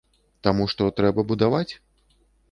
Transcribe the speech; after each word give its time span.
Таму 0.45 0.63
што 0.71 0.87
трэба 0.99 1.25
будаваць? 1.31 1.73